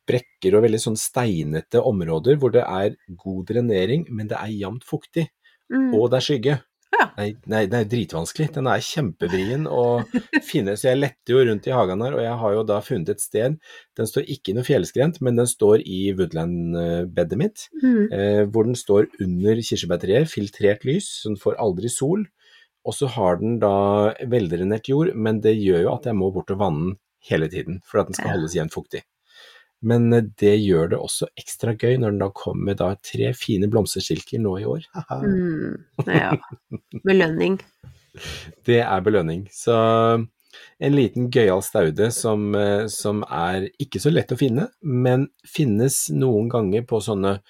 [0.04, 4.84] sprekker og veldig sånn steinete områder hvor det er god drenering, men det er jevnt
[4.84, 5.28] fuktig,
[5.72, 5.94] Mm.
[5.96, 6.54] og det er skygge.
[6.94, 7.06] Ja.
[7.16, 8.52] Nei, nei, det er dritvanskelig.
[8.52, 10.04] Den er kjempevrien å
[10.44, 13.08] finne, så jeg letter jo rundt i hagen her, og jeg har jo da funnet
[13.08, 13.56] et sted.
[13.96, 18.12] Den står ikke i noe fjellskrent, men den står i woodland-bedet mitt, Mm.
[18.12, 22.26] eh, hvor den står under kirsebærtreet, filtrert lys, så den får aldri sol.
[22.86, 26.50] og så har den da veldrenert jord, men det gjør jo at jeg må bort
[26.52, 26.98] og vanne den
[27.30, 29.00] hele tiden, for at den skal holdes jevnt fuktig.
[29.86, 33.32] Men eh, det gjør det også ekstra gøy når den da kommer med da tre
[33.38, 34.86] fine blomsterstilker nå i år.
[35.10, 35.76] Mm,
[36.08, 36.34] ja.
[37.04, 37.60] Belønning.
[38.68, 39.40] Det er belønning.
[39.50, 39.74] Så
[40.78, 46.04] en liten gøyal staude som, eh, som er ikke så lett å finne, men finnes
[46.14, 47.40] noen ganger på sånne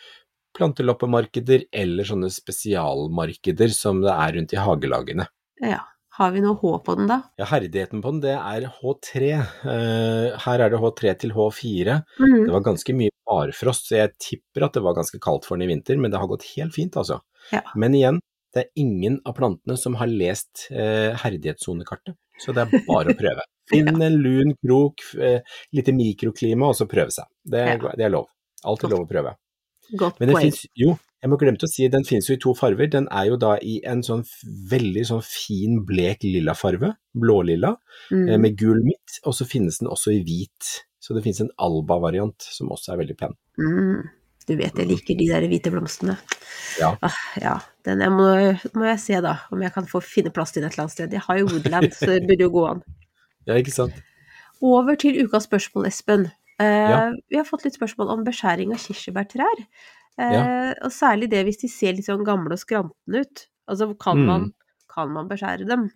[0.54, 5.26] planteloppemarkeder eller sånne spesialmarkeder som det er rundt i hagelagene.
[5.60, 5.82] Ja.
[6.14, 7.16] Har vi noe H på den, da?
[7.40, 9.30] Ja, herdigheten på den, det er H3.
[9.34, 11.96] Eh, her er det H3 til H4.
[12.20, 12.36] Mm.
[12.46, 15.66] Det var ganske mye barfrost, så jeg tipper at det var ganske kaldt for den
[15.66, 17.18] i vinter, men det har gått helt fint, altså.
[17.50, 17.64] Ja.
[17.74, 18.20] Men igjen,
[18.54, 23.18] det er ingen av plantene som har lest eh, herdighetssonekartet, så det er bare å
[23.18, 23.42] prøve.
[23.72, 25.40] Finn en lun krok, eh,
[25.74, 27.26] lite mikroklima, og så prøve seg.
[27.42, 27.94] Det, er- Ja.
[27.98, 28.28] det er lov.
[28.64, 29.34] Alltid lov å prøve.
[29.96, 30.42] Godt Men poeng.
[30.48, 32.86] finnes, jo, jeg må glemte å si, den finnes jo i to farver.
[32.90, 34.24] Den er jo da i en sånn
[34.70, 37.76] veldig sånn fin blek lilla farve, blålilla,
[38.10, 38.40] eh, Mm.
[38.40, 40.84] med gul midt, og så finnes den også i hvit.
[41.00, 43.34] Så det finnes en alba-variant som også er veldig pen.
[43.58, 44.08] Mm.
[44.46, 46.18] Du vet jeg liker de der hvite blomstene.
[46.78, 46.96] Ja.
[47.02, 47.58] Ah, ja.
[47.84, 50.74] Den må, må jeg se, da, om jeg kan få finne plass til den et
[50.74, 51.12] eller annet sted.
[51.12, 52.82] Jeg har jo Woodland, så det burde jo gå an.
[53.46, 53.92] Ja, ikke sant?
[54.62, 56.30] Over til ukas spørsmål, Espen.
[56.60, 57.12] Eh, Ja.
[57.30, 59.58] Vi har fått litt spørsmål om beskjæring av kirsebærtrær.
[60.18, 60.74] Eh, Ja.
[60.84, 63.46] Og særlig det hvis de ser litt sånn gamle og skrantne ut.
[63.68, 64.26] Altså, kan, Mm.
[64.26, 64.52] man,
[64.88, 65.90] kan man beskjære dem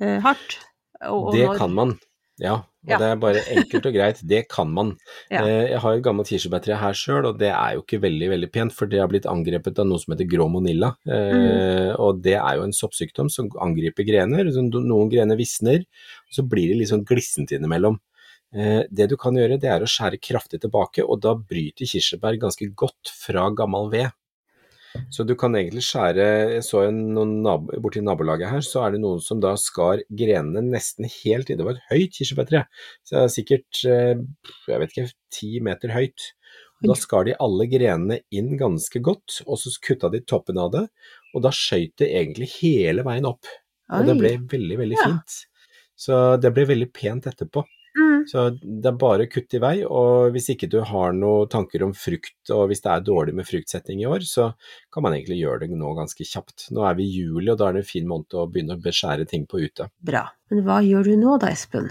[0.00, 0.58] eh, hardt?
[1.02, 1.98] Og, og Det når- kan man.
[2.38, 2.98] Ja, og Ja.
[2.98, 4.20] det er bare enkelt og greit.
[4.26, 4.98] Det kan man.
[5.30, 5.40] Ja.
[5.46, 8.52] Eh, Jeg har et gammelt kirsebærtre her sjøl, og det er jo ikke veldig veldig
[8.52, 10.94] pent, for det har blitt angrepet av noe som heter grå monilla.
[11.08, 14.44] Eh, Og det er jo en soppsykdom som angriper grener.
[14.52, 17.98] Noen grener visner, og så blir det litt sånn glissent innimellom.
[18.54, 22.38] Eh, Det du kan gjøre, det er å skjære kraftig tilbake, og da bryter kirsebær
[22.40, 24.10] ganske godt fra gammel ved.
[25.12, 28.94] Så du kan egentlig skjære Jeg så en, noen nabo, borti nabolaget her, så er
[28.94, 31.58] det noen som da skar grenene nesten helt inn.
[31.58, 32.62] Det var et høyt kirsebærtre,
[33.04, 34.14] så det er sikkert eh,
[34.70, 36.30] jeg vet ikke, ti meter høyt.
[36.84, 40.86] Da skar de alle grenene inn ganske godt, og så kutta de toppen av det,
[41.34, 43.48] og da skøyt det egentlig hele veien opp.
[43.92, 45.36] Og det ble veldig, veldig fint.
[45.96, 47.62] Så det ble veldig pent etterpå.
[47.96, 48.26] Mm.
[48.28, 51.94] Så det er bare kutt i vei, og hvis ikke du har noen tanker om
[51.96, 54.50] frukt, og hvis det er dårlig med fruktsetting i år, så
[54.92, 56.68] kan man egentlig gjøre det nå ganske kjapt.
[56.76, 58.84] Nå er vi i juli, og da er det en fin måned å begynne å
[58.84, 59.88] beskjære ting på ute.
[60.04, 60.26] Bra.
[60.52, 61.88] Men hva gjør du nå da, Espen?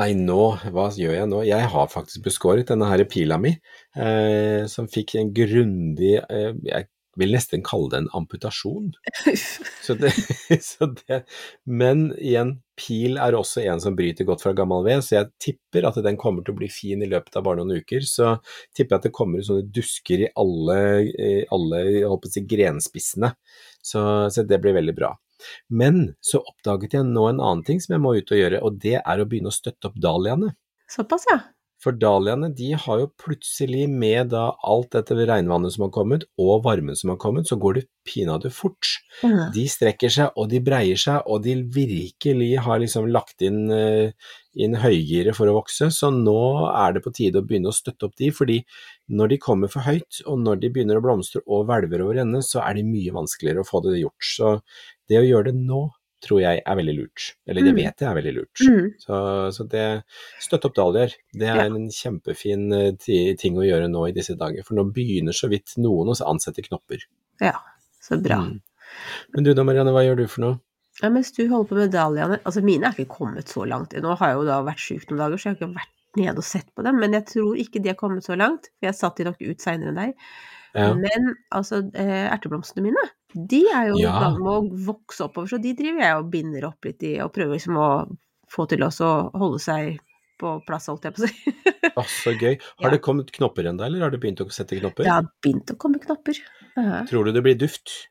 [0.00, 0.40] Nei, nå,
[0.72, 1.42] hva gjør jeg nå?
[1.44, 3.56] Jeg har faktisk beskåret denne her pila mi,
[3.98, 8.92] eh, som fikk en grundig, eh, jeg vil nesten kalle det en amputasjon.
[9.82, 10.12] Så det,
[10.64, 11.22] så det,
[11.68, 15.88] men igjen, pil er også en som bryter godt fra gammel ved, så jeg tipper
[15.88, 18.06] at den kommer til å bli fin i løpet av bare noen uker.
[18.08, 18.34] Så
[18.72, 20.78] tipper jeg at det kommer sånne dusker i alle,
[21.12, 21.82] i alle
[22.32, 23.34] si, grenspissene,
[23.82, 25.12] så, så det blir veldig bra.
[25.74, 28.78] Men så oppdaget jeg nå en annen ting som jeg må ut og gjøre, og
[28.82, 30.54] det er å begynne å støtte opp dahliaene.
[30.90, 31.40] Såpass, ja.
[31.82, 36.62] For dahliaene de har jo plutselig med da alt dette regnvannet som har kommet, og
[36.66, 38.86] varmen som har kommet, så går det pinadø fort.
[39.22, 39.50] Mm.
[39.54, 44.14] De strekker seg, og de breier seg, og de virkelig har liksom lagt inn, eh,
[44.54, 46.38] inn høygiret for å vokse, så nå
[46.70, 48.60] er det på tide å begynne å støtte opp de, fordi
[49.10, 52.44] når de kommer for høyt, og når de begynner å blomstre og hvelver over ende,
[52.46, 54.22] så er det mye vanskeligere å få det gjort.
[54.22, 54.54] Så
[55.10, 55.88] det å gjøre det nå,
[56.22, 57.32] tror jeg er veldig lurt.
[57.48, 57.78] Eller det Mm.
[57.82, 58.62] vet jeg er veldig lurt.
[58.62, 58.88] Mm.
[59.02, 59.16] Så,
[59.56, 59.86] så det
[60.40, 61.14] Støtt opp dahliaer.
[61.34, 61.64] Det er Ja.
[61.66, 65.74] en kjempefin eh, ting å gjøre nå i disse dager, for nå begynner så vidt
[65.78, 67.04] noen å ansette knopper.
[67.40, 67.56] Ja,
[68.00, 68.38] så bra.
[68.46, 68.60] Mm.
[69.34, 70.60] Men du da, Marianne, hva gjør du for noe?
[71.02, 73.92] Ja, mens du holder på med dahliaene Altså, mine er ikke kommet så langt.
[73.96, 75.88] Nå har jeg jo da vært syk noen dager, så jeg har ikke vært
[76.20, 76.98] nede og sett på dem.
[77.00, 79.58] Men jeg tror ikke de har kommet så langt, for jeg satte de nok ut
[79.64, 80.14] seinere enn deg.
[80.74, 80.92] Ja.
[80.94, 83.02] Men altså, eh, erteblomstene mine,
[83.34, 84.12] de er jo i Ja.
[84.20, 87.32] gang med å vokse oppover, så de driver jeg og binder opp litt i, og
[87.32, 87.90] prøver liksom å
[88.52, 89.98] få til også å holde seg
[90.42, 91.52] på plass, holdt jeg på å si.
[91.96, 92.56] Å, så gøy.
[92.82, 92.90] Har Ja.
[92.96, 95.04] det kommet knopper ennå, eller har du begynt å sette knopper?
[95.04, 96.34] Det har begynt å komme knopper.
[96.76, 97.06] Uh -huh.
[97.08, 98.08] Tror du det blir duft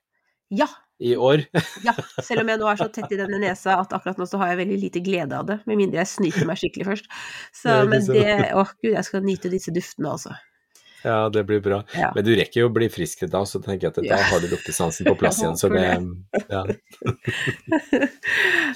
[0.49, 0.67] Ja,
[0.99, 1.45] i år?
[1.83, 1.93] ja.
[2.21, 4.47] Selv om jeg nå er så tett i denne nesa at akkurat nå så har
[4.49, 5.59] jeg veldig lite glede av det.
[5.65, 7.05] Med mindre jeg snyter meg skikkelig først.
[7.53, 10.29] Så, det men det Å gud, jeg skal nyte disse duftene, altså.
[11.03, 11.79] Ja, det blir bra.
[11.97, 12.11] Ja.
[12.15, 14.47] Men du rekker jo å bli frisk da, så tenker jeg at da har du
[14.51, 15.57] luktesansen på plass igjen.
[15.57, 15.87] Så det,
[16.51, 16.61] ja.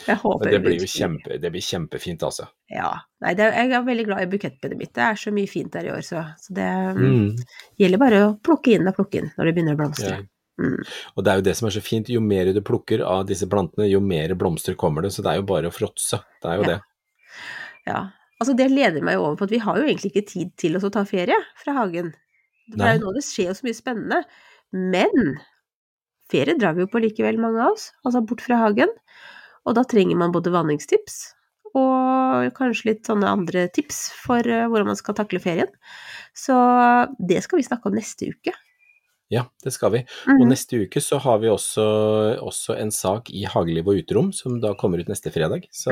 [0.05, 2.47] Jeg håper det blir jo kjempe, det blir kjempefint, altså.
[2.71, 2.91] Ja.
[3.23, 4.93] Nei, det, jeg er veldig glad i bukettbedet mitt.
[4.95, 7.35] Det er så mye fint der i år, så, så det Mm.
[7.79, 10.15] gjelder bare å plukke inn og plukke inn når det begynner å blomstre.
[10.15, 10.23] Ja.
[10.61, 10.77] Mm.
[11.17, 13.47] Og det er jo det som er så fint, jo mer du plukker av disse
[13.51, 16.21] plantene, jo mer blomster kommer det, så det er jo bare å fråtse.
[16.43, 16.77] Det er jo det.
[17.89, 17.99] Ja.
[18.41, 20.75] Altså, det leder meg jo over på at vi har jo egentlig ikke tid til
[20.77, 22.11] å ta ferie fra hagen.
[22.69, 24.21] For det er jo nå det skjer så mye spennende.
[24.75, 25.37] Men
[26.31, 28.91] ferie drar vi jo på likevel, mange av oss, altså bort fra hagen.
[29.65, 31.21] Og da trenger man både vanningstips
[31.75, 35.71] og kanskje litt sånne andre tips for eh, hvordan man skal takle ferien.
[36.35, 36.55] Så
[37.19, 38.53] det skal vi snakke om neste uke.
[39.33, 40.03] Ja, det skal vi.
[40.29, 40.41] Mm.
[40.41, 41.85] Og neste uke så har vi også,
[42.45, 45.65] også en sak i Hageliv og uterom, som da kommer ut neste fredag.
[45.73, 45.91] Så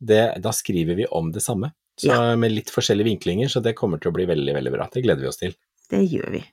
[0.00, 1.72] det, da skriver vi om det samme.
[1.98, 2.14] Så Mhm.
[2.16, 2.36] Ja.
[2.36, 4.88] med litt forskjellige vinklinger, så det kommer til å bli veldig, veldig bra.
[4.92, 5.54] Det gleder vi oss til.
[5.90, 6.44] Det gjør vi.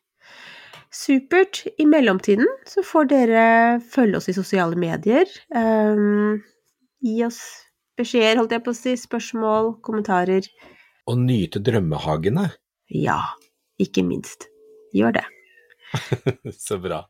[0.91, 1.67] Supert.
[1.79, 5.25] I mellomtiden så får dere følge oss i sosiale medier.
[5.53, 6.41] Um,
[7.01, 7.39] gi oss
[7.99, 10.47] beskjeder, holdt jeg på å si, spørsmål, kommentarer.
[11.07, 12.49] Og nyte drømmehagene.
[12.89, 13.21] Ja,
[13.79, 14.47] ikke minst.
[14.97, 15.25] Gjør det.
[16.67, 17.03] Så bra.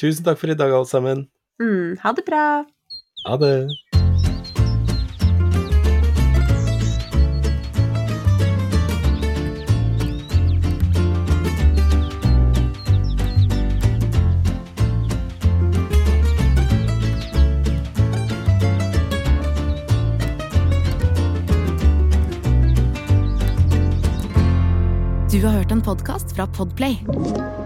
[0.00, 1.26] Tusen takk for i dag, alle sammen.
[1.62, 2.64] Mm, ha det bra.
[3.26, 3.56] Ha det.
[25.36, 27.65] Du har hørt en podkast fra Podplay.